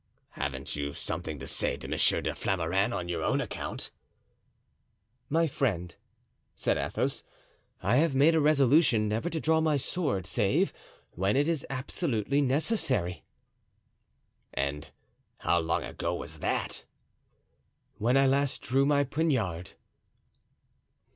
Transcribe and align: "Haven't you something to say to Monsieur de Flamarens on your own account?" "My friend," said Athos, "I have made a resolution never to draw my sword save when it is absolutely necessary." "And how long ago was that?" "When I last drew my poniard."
"Haven't 0.31 0.75
you 0.75 0.93
something 0.93 1.37
to 1.37 1.45
say 1.45 1.77
to 1.77 1.87
Monsieur 1.87 2.21
de 2.21 2.33
Flamarens 2.33 2.91
on 2.91 3.07
your 3.07 3.21
own 3.23 3.39
account?" 3.39 3.91
"My 5.29 5.45
friend," 5.45 5.95
said 6.55 6.75
Athos, 6.75 7.23
"I 7.83 7.97
have 7.97 8.15
made 8.15 8.33
a 8.33 8.39
resolution 8.41 9.07
never 9.07 9.29
to 9.29 9.39
draw 9.39 9.61
my 9.61 9.77
sword 9.77 10.25
save 10.25 10.73
when 11.11 11.37
it 11.37 11.47
is 11.47 11.67
absolutely 11.69 12.41
necessary." 12.41 13.23
"And 14.55 14.89
how 15.37 15.59
long 15.59 15.83
ago 15.83 16.15
was 16.15 16.39
that?" 16.39 16.83
"When 17.99 18.17
I 18.17 18.25
last 18.25 18.63
drew 18.63 18.87
my 18.87 19.03
poniard." 19.03 19.73